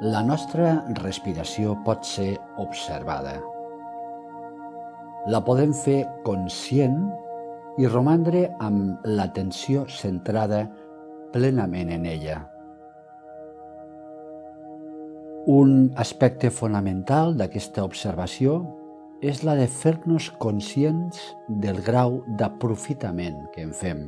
La 0.00 0.22
nostra 0.24 0.78
respiració 0.96 1.74
pot 1.84 2.06
ser 2.08 2.30
observada. 2.62 3.34
La 5.28 5.42
podem 5.44 5.74
fer 5.76 6.06
conscient 6.24 7.02
i 7.76 7.84
romandre 7.84 8.46
amb 8.64 9.04
l'atenció 9.04 9.82
centrada 9.92 10.62
plenament 11.34 11.92
en 11.92 12.06
ella. 12.08 12.38
Un 15.52 15.92
aspecte 16.00 16.48
fonamental 16.48 17.36
d'aquesta 17.36 17.84
observació 17.84 18.56
és 19.20 19.44
la 19.44 19.58
de 19.60 19.68
fer-nos 19.68 20.30
conscients 20.40 21.20
del 21.60 21.84
grau 21.84 22.22
d'aprofitament 22.40 23.44
que 23.52 23.68
en 23.68 23.76
fem. 23.76 24.02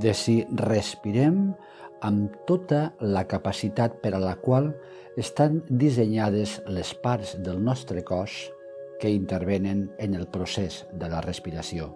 De 0.00 0.16
si 0.16 0.38
respirem 0.64 1.52
amb 2.02 2.34
tota 2.48 2.92
la 3.00 3.22
capacitat 3.30 4.00
per 4.02 4.14
a 4.16 4.20
la 4.22 4.34
qual 4.42 4.72
estan 5.20 5.60
dissenyades 5.68 6.58
les 6.66 6.92
parts 6.98 7.36
del 7.46 7.62
nostre 7.62 8.02
cos 8.04 8.34
que 9.00 9.10
intervenen 9.10 9.88
en 9.98 10.14
el 10.14 10.26
procés 10.26 10.84
de 10.92 11.08
la 11.10 11.20
respiració. 11.22 11.90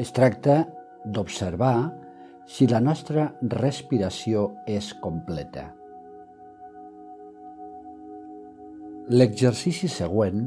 Es 0.00 0.12
tracta 0.16 0.62
d'observar 1.04 1.92
si 2.48 2.66
la 2.66 2.80
nostra 2.80 3.28
respiració 3.52 4.48
és 4.66 4.92
completa. 5.00 5.68
L'exercici 9.12 9.90
següent 9.92 10.44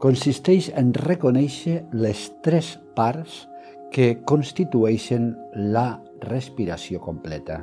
consisteix 0.00 0.70
en 0.78 0.92
reconèixer 0.94 1.82
les 1.92 2.28
tres 2.46 2.76
parts 2.96 3.46
que 3.94 4.20
constitueixen 4.28 5.32
la 5.74 5.88
respiració 6.28 7.00
completa. 7.00 7.62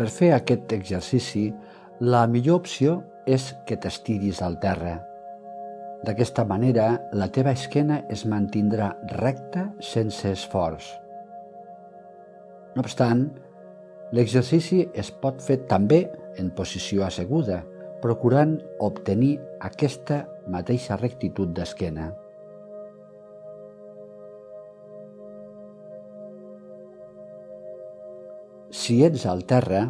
Per 0.00 0.06
fer 0.08 0.30
aquest 0.32 0.72
exercici, 0.72 1.50
la 2.00 2.22
millor 2.30 2.62
opció 2.62 2.96
és 3.28 3.50
que 3.68 3.76
t'estiris 3.76 4.40
al 4.40 4.56
terra. 4.62 4.94
D'aquesta 6.06 6.46
manera, 6.48 6.86
la 7.12 7.28
teva 7.28 7.52
esquena 7.52 7.98
es 8.08 8.22
mantindrà 8.24 8.94
recta 9.18 9.66
sense 9.84 10.32
esforç. 10.32 10.86
No 12.72 12.80
obstant, 12.86 13.26
L'exercici 14.16 14.80
es 14.98 15.10
pot 15.22 15.38
fer 15.44 15.60
també 15.70 16.00
en 16.40 16.48
posició 16.56 17.04
asseguda, 17.06 17.60
procurant 18.02 18.56
obtenir 18.82 19.36
aquesta 19.62 20.24
mateixa 20.50 20.96
rectitud 20.98 21.52
d'esquena. 21.54 22.08
Si 28.70 29.00
ets 29.06 29.26
al 29.30 29.44
terra, 29.46 29.84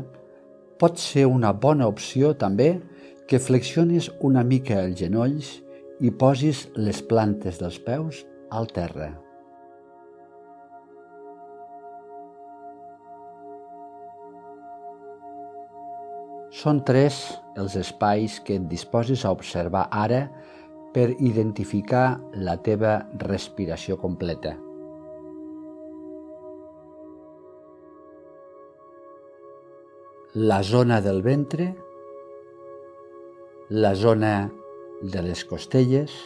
pot 0.80 1.00
ser 1.00 1.26
una 1.28 1.52
bona 1.52 1.88
opció 1.88 2.34
també 2.36 2.74
que 3.28 3.40
flexionis 3.40 4.10
una 4.26 4.44
mica 4.44 4.82
els 4.82 4.98
genolls 5.00 5.56
i 6.00 6.10
posis 6.10 6.66
les 6.76 7.00
plantes 7.04 7.60
dels 7.60 7.80
peus 7.84 8.24
al 8.50 8.68
terra. 8.74 9.12
Són 16.50 16.80
tres 16.82 17.16
els 17.54 17.76
espais 17.78 18.40
que 18.42 18.56
et 18.58 18.64
disposis 18.70 19.22
a 19.24 19.30
observar 19.30 19.84
ara 19.94 20.24
per 20.94 21.12
identificar 21.22 22.18
la 22.34 22.56
teva 22.58 22.96
respiració 23.22 23.94
completa. 24.02 24.56
La 30.34 30.62
zona 30.62 31.00
del 31.02 31.22
ventre, 31.22 31.68
la 33.70 33.94
zona 33.94 34.32
de 35.02 35.22
les 35.22 35.44
costelles 35.44 36.16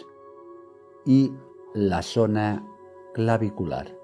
i 1.04 1.20
la 1.74 2.00
zona 2.02 2.48
clavicular. 3.16 4.03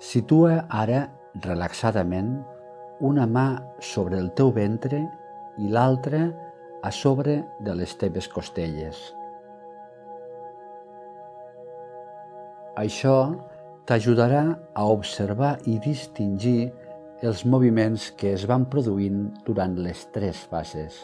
Situa 0.00 0.62
ara 0.72 1.02
relaxadament 1.44 2.30
una 3.04 3.26
mà 3.28 3.60
sobre 3.84 4.16
el 4.16 4.30
teu 4.32 4.48
ventre 4.56 5.02
i 5.60 5.68
l'altra 5.68 6.22
a 6.80 6.90
sobre 6.90 7.34
de 7.60 7.74
les 7.76 7.92
teves 8.00 8.28
costelles. 8.32 8.96
Això 12.80 13.16
t'ajudarà 13.84 14.42
a 14.72 14.88
observar 14.88 15.58
i 15.68 15.76
distingir 15.84 16.70
els 17.20 17.44
moviments 17.44 18.08
que 18.16 18.32
es 18.32 18.48
van 18.48 18.64
produint 18.72 19.26
durant 19.44 19.76
les 19.84 20.06
tres 20.16 20.40
fases. 20.48 21.02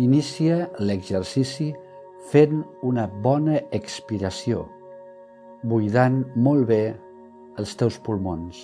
Inicia 0.00 0.70
l'exercici 0.80 1.66
fent 2.30 2.62
una 2.88 3.02
bona 3.24 3.58
expiració, 3.76 4.62
buidant 5.60 6.22
molt 6.46 6.64
bé 6.70 6.84
els 7.60 7.74
teus 7.76 7.98
pulmons. 8.06 8.62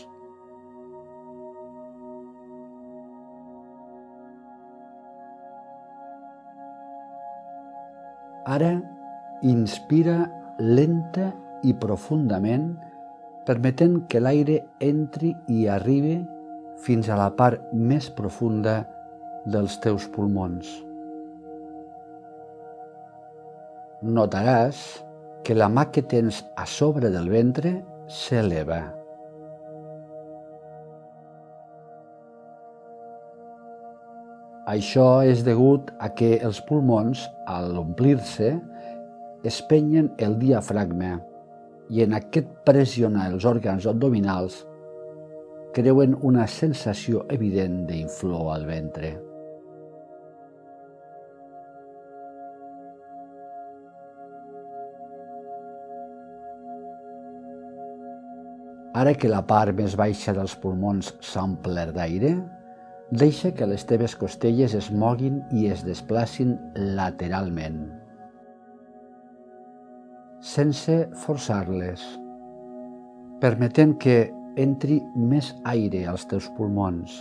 Ara 8.57 8.73
inspira 9.45 10.17
lenta 10.63 11.29
i 11.69 11.77
profundament, 11.85 12.71
permetent 13.45 14.07
que 14.09 14.25
l'aire 14.25 14.63
entri 14.81 15.35
i 15.53 15.69
arribi 15.69 16.17
fins 16.89 17.13
a 17.13 17.21
la 17.21 17.29
part 17.37 17.69
més 17.77 18.09
profunda 18.09 18.81
dels 19.45 19.77
teus 19.85 20.09
pulmons. 20.17 20.96
Notaràs 24.07 24.79
que 25.47 25.55
la 25.55 25.69
mà 25.71 25.89
que 25.95 26.03
tens 26.03 26.43
a 26.59 26.67
sobre 26.67 27.11
del 27.15 27.29
ventre 27.31 27.77
s'eleva. 28.11 28.81
Això 34.67 35.23
és 35.23 35.45
degut 35.47 35.93
a 36.03 36.09
que 36.19 36.33
els 36.43 36.59
pulmons, 36.67 37.21
al 37.47 37.77
omplir-se, 37.79 38.57
es 39.47 39.61
penyen 39.71 40.09
el 40.19 40.35
diafragma 40.41 41.21
i 41.95 42.03
en 42.03 42.17
aquest 42.19 42.51
pressionar 42.67 43.29
els 43.31 43.47
òrgans 43.47 43.87
abdominals 43.87 44.65
creuen 45.77 46.17
una 46.27 46.49
sensació 46.51 47.23
evident 47.31 47.85
d'inflor 47.87 48.51
al 48.57 48.67
ventre. 48.67 49.15
Ara 58.97 59.13
que 59.13 59.29
la 59.29 59.43
part 59.45 59.77
més 59.77 59.93
baixa 60.01 60.33
dels 60.33 60.55
pulmons 60.63 61.11
s'ha 61.21 61.43
omplert 61.45 61.93
d'aire, 61.99 62.31
deixa 63.13 63.51
que 63.53 63.69
les 63.69 63.85
teves 63.85 64.15
costelles 64.17 64.73
es 64.79 64.89
moguin 64.89 65.43
i 65.53 65.67
es 65.69 65.83
desplacin 65.85 66.55
lateralment, 66.97 67.83
sense 70.41 70.97
forçar-les, 71.27 72.01
permetent 73.45 73.95
que 74.01 74.17
entri 74.65 75.03
més 75.17 75.53
aire 75.69 76.07
als 76.09 76.25
teus 76.33 76.49
pulmons. 76.57 77.21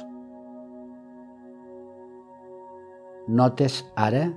Notes 3.28 3.82
ara, 4.00 4.30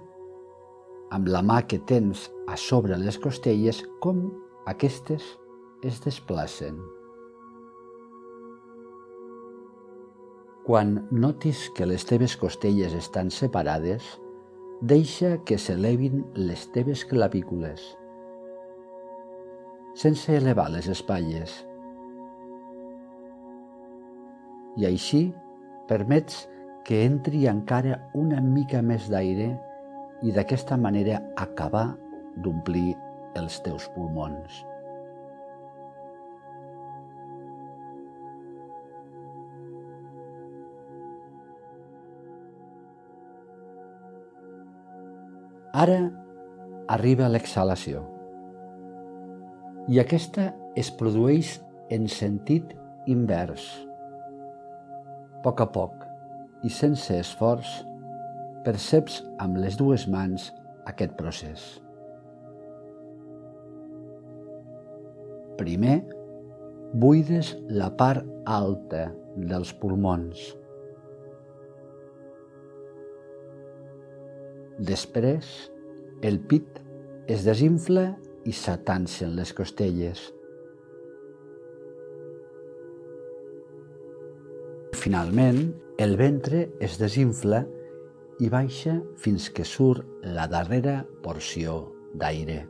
amb 1.15 1.31
la 1.31 1.47
mà 1.47 1.63
que 1.71 1.79
tens 1.87 2.27
a 2.51 2.59
sobre 2.59 2.99
les 2.99 3.23
costelles, 3.23 3.85
com 4.03 4.27
aquestes 4.67 5.37
es 5.87 6.03
desplacen. 6.03 6.98
Quan 10.69 10.99
notis 11.09 11.71
que 11.73 11.87
les 11.89 12.03
teves 12.05 12.35
costelles 12.37 12.93
estan 12.93 13.31
separades, 13.33 14.05
deixa 14.85 15.39
que 15.49 15.57
s'elevin 15.57 16.27
les 16.37 16.67
teves 16.75 17.07
clavícules, 17.09 17.87
sense 19.97 20.37
elevar 20.37 20.69
les 20.77 20.91
espatlles. 20.93 21.57
I 24.77 24.91
així 24.93 25.23
permets 25.89 26.45
que 26.85 27.01
entri 27.09 27.47
encara 27.49 28.03
una 28.13 28.45
mica 28.45 28.85
més 28.85 29.09
d'aire 29.09 29.55
i 30.21 30.37
d'aquesta 30.37 30.77
manera 30.77 31.25
acabar 31.49 31.95
d'omplir 32.37 32.91
els 33.41 33.63
teus 33.65 33.89
pulmons. 33.97 34.68
Ara 45.79 45.99
arriba 46.91 47.29
l'exhalació 47.31 48.01
i 49.87 50.01
aquesta 50.03 50.49
es 50.81 50.89
produeix 50.91 51.53
en 51.95 52.09
sentit 52.11 52.73
invers. 53.15 53.67
A 55.39 55.45
poc 55.45 55.63
a 55.63 55.69
poc 55.77 56.03
i 56.67 56.73
sense 56.75 57.21
esforç, 57.23 57.71
perceps 58.67 59.21
amb 59.39 59.63
les 59.63 59.79
dues 59.79 60.09
mans 60.11 60.49
aquest 60.91 61.15
procés. 61.21 61.69
Primer, 65.63 66.01
buides 67.07 67.55
la 67.71 67.93
part 68.03 68.27
alta 68.59 69.13
dels 69.37 69.71
pulmons. 69.79 70.58
Després, 74.79 75.47
el 76.23 76.37
pit 76.39 76.77
es 77.27 77.43
desinfla 77.43 78.13
i 78.47 78.53
s'atancen 78.55 79.33
les 79.35 79.51
costelles. 79.51 80.21
Finalment, 84.95 85.59
el 85.99 86.15
ventre 86.21 86.69
es 86.79 86.95
desinfla 87.03 87.65
i 88.39 88.51
baixa 88.55 88.95
fins 89.19 89.49
que 89.51 89.67
surt 89.67 90.07
la 90.23 90.47
darrera 90.47 91.01
porció 91.27 91.81
d'aire. 92.15 92.61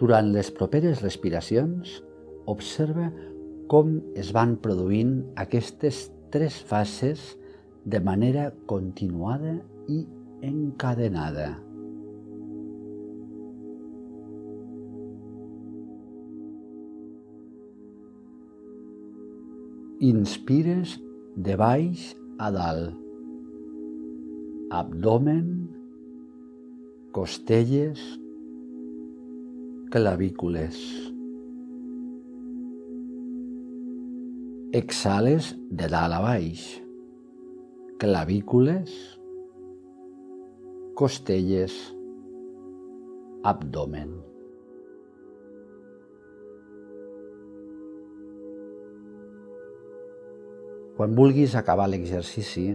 Durant 0.00 0.30
les 0.36 0.52
properes 0.52 1.00
respiracions, 1.00 1.98
observa 2.48 3.08
com 3.70 4.00
es 4.18 4.32
van 4.34 4.56
produint 4.58 5.12
aquestes 5.38 6.08
tres 6.34 6.56
fases 6.66 7.20
de 7.86 8.00
manera 8.02 8.48
continuada 8.66 9.52
i 9.86 10.00
encadenada. 10.42 11.52
Inspires 20.10 20.96
de 21.36 21.54
baix 21.60 22.08
a 22.42 22.50
dalt. 22.56 22.98
Abdomen, 24.80 25.46
costelles, 27.14 28.02
clavícules. 29.94 30.82
Exhales 34.72 35.56
de 35.68 35.88
dalt 35.90 36.14
a 36.14 36.20
baix. 36.22 36.60
Clavícules, 37.98 38.92
costelles, 40.94 41.74
abdomen. 43.42 44.12
Quan 50.94 51.18
vulguis 51.18 51.58
acabar 51.58 51.90
l'exercici, 51.90 52.70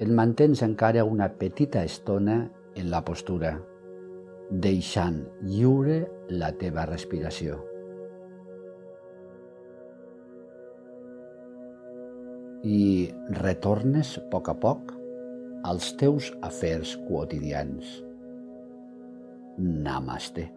et 0.00 0.08
mantens 0.08 0.64
encara 0.64 1.04
una 1.04 1.28
petita 1.36 1.84
estona 1.84 2.46
en 2.72 2.88
la 2.88 3.04
postura, 3.04 3.58
deixant 4.48 5.26
lliure 5.44 6.06
la 6.32 6.54
teva 6.56 6.88
respiració. 6.88 7.75
I 12.66 13.06
retornes 13.38 14.16
a 14.18 14.24
poc 14.32 14.48
a 14.50 14.54
poc 14.58 14.90
als 15.66 15.92
teus 16.00 16.32
afers 16.46 16.96
quotidians. 17.06 17.86
Namaste. 19.58 20.48